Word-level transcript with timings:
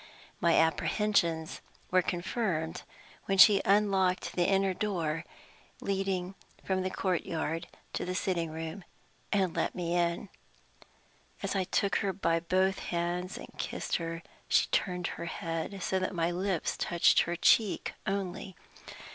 My 0.39 0.55
apprehensions 0.55 1.61
were 1.91 2.01
confirmed 2.01 2.81
when 3.25 3.37
she 3.37 3.61
unlocked 3.65 4.35
the 4.35 4.47
inner 4.49 4.73
door, 4.73 5.25
leading 5.79 6.33
from 6.65 6.81
the 6.81 6.89
courtyard 6.89 7.67
to 7.93 8.03
the 8.03 8.15
sitting 8.15 8.49
room, 8.49 8.83
and 9.31 9.55
let 9.55 9.75
me 9.75 9.93
in. 9.95 10.29
As 11.43 11.55
I 11.55 11.65
took 11.65 11.97
her 11.97 12.13
by 12.13 12.39
both 12.39 12.79
hands 12.79 13.37
and 13.37 13.49
kissed 13.59 13.97
her, 13.97 14.23
she 14.47 14.65
turned 14.71 15.05
her 15.05 15.25
head, 15.25 15.83
so 15.83 15.99
that 15.99 16.15
my 16.15 16.31
lips 16.31 16.77
touched 16.77 17.19
her 17.21 17.35
cheek 17.35 17.93
only. 18.07 18.55